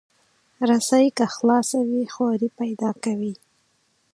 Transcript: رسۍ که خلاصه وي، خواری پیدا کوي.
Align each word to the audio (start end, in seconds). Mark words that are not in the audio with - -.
رسۍ 0.69 1.05
که 1.17 1.25
خلاصه 1.35 1.79
وي، 1.89 2.03
خواری 2.13 2.49
پیدا 2.59 2.89
کوي. 3.03 3.33